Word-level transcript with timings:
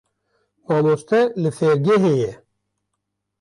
Mamoste 0.67 1.19
li 1.41 1.49
fêrgehê 1.57 2.11
ye. 2.21 2.31